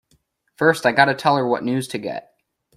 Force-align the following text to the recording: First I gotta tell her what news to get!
First 0.55 0.87
I 0.87 0.93
gotta 0.93 1.13
tell 1.13 1.37
her 1.37 1.47
what 1.47 1.63
news 1.63 1.87
to 1.89 1.99
get! 1.99 2.33